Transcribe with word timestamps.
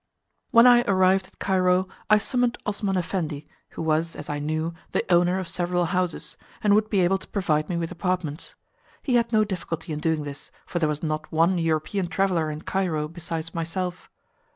When 0.49 0.65
I 0.65 0.81
arrived 0.87 1.27
at 1.27 1.37
Cairo 1.37 1.87
I 2.09 2.17
summoned 2.17 2.57
Osman 2.65 2.97
Effendi, 2.97 3.47
who 3.69 3.83
was, 3.83 4.15
as 4.15 4.31
I 4.31 4.39
knew, 4.39 4.73
the 4.93 5.05
owner 5.13 5.37
of 5.37 5.47
several 5.47 5.85
houses, 5.85 6.37
and 6.63 6.73
would 6.73 6.89
be 6.89 7.01
able 7.01 7.19
to 7.19 7.27
provide 7.27 7.69
me 7.69 7.77
with 7.77 7.91
apartments. 7.91 8.55
He 9.03 9.13
had 9.13 9.31
no 9.31 9.43
difficulty 9.43 9.93
in 9.93 9.99
doing 9.99 10.23
this, 10.23 10.49
for 10.65 10.79
there 10.79 10.89
was 10.89 11.03
not 11.03 11.31
one 11.31 11.59
European 11.59 12.07
traveller 12.07 12.49
in 12.49 12.63
Cairo 12.63 13.07
besides 13.07 13.53
myself. 13.53 14.09